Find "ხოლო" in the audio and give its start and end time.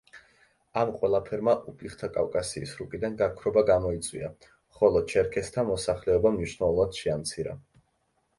4.79-5.03